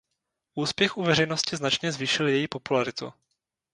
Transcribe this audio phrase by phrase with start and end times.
[0.55, 3.13] Úspěch u veřejnosti značně zvýšil její popularitu.